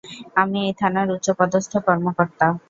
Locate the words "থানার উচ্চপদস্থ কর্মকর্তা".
0.79-2.47